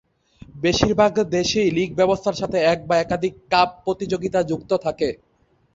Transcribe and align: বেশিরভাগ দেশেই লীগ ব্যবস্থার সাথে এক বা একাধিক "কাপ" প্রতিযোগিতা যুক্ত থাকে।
বেশিরভাগ 0.55 1.11
দেশেই 1.31 1.69
লীগ 1.71 1.89
ব্যবস্থার 1.95 2.39
সাথে 2.41 2.57
এক 2.65 2.79
বা 2.87 2.95
একাধিক 2.97 3.33
"কাপ" 3.51 3.69
প্রতিযোগিতা 3.85 4.39
যুক্ত 4.43 4.71
থাকে। 4.85 5.09